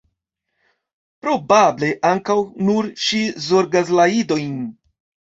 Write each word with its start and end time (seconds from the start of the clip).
Probable 1.25 1.89
ankaŭ 2.11 2.37
nur 2.69 2.87
ŝi 3.09 3.19
zorgas 3.49 3.93
la 3.99 4.07
idojn. 4.21 4.57